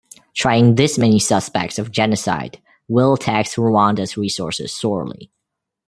Trying 0.33 0.73
this 0.73 0.97
many 0.97 1.19
suspects 1.19 1.77
of 1.77 1.91
genocide 1.91 2.59
will 2.87 3.17
tax 3.17 3.53
Rwanda's 3.55 4.17
resources 4.17 4.73
sorely. 4.75 5.29